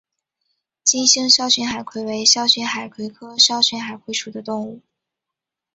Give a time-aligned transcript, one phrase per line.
[0.83, 4.81] 金星鞘群海葵为鞘群海葵科鞘群海葵属的动物。